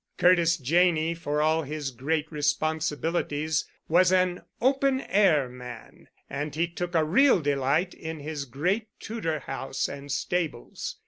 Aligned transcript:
Curtis 0.17 0.57
Janney, 0.57 1.13
for 1.13 1.43
all 1.43 1.61
his 1.61 1.91
great 1.91 2.31
responsibilities, 2.31 3.67
was 3.87 4.11
an 4.11 4.41
open 4.59 5.01
air 5.01 5.47
man, 5.47 6.07
and 6.27 6.55
he 6.55 6.67
took 6.67 6.95
a 6.95 7.05
real 7.05 7.39
delight 7.39 7.93
in 7.93 8.19
his 8.19 8.45
great 8.45 8.87
Tudor 8.99 9.41
house 9.41 9.87
and 9.87 10.11
stables. 10.11 10.95